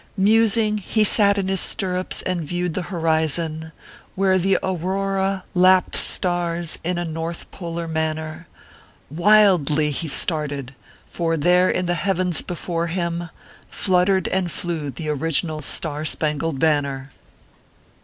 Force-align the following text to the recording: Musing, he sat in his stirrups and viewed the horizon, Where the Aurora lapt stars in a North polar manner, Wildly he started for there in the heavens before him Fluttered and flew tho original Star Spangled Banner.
Musing, 0.17 0.79
he 0.79 1.03
sat 1.03 1.37
in 1.37 1.47
his 1.47 1.59
stirrups 1.59 2.23
and 2.23 2.41
viewed 2.41 2.73
the 2.73 2.81
horizon, 2.81 3.71
Where 4.15 4.39
the 4.39 4.57
Aurora 4.63 5.43
lapt 5.53 5.95
stars 5.95 6.79
in 6.83 6.97
a 6.97 7.05
North 7.05 7.51
polar 7.51 7.87
manner, 7.87 8.47
Wildly 9.11 9.91
he 9.91 10.07
started 10.07 10.73
for 11.07 11.37
there 11.37 11.69
in 11.69 11.85
the 11.85 11.93
heavens 11.93 12.41
before 12.41 12.87
him 12.87 13.29
Fluttered 13.69 14.27
and 14.29 14.51
flew 14.51 14.89
tho 14.89 15.07
original 15.11 15.61
Star 15.61 16.03
Spangled 16.03 16.57
Banner. 16.57 17.11